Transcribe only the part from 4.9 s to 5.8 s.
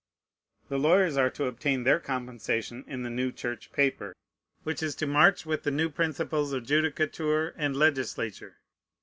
to march with the